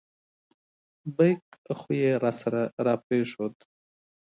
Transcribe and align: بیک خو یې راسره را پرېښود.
بیک 1.15 1.43
خو 1.79 1.89
یې 2.01 2.11
راسره 2.23 2.63
را 2.85 2.93
پرېښود. 3.05 3.55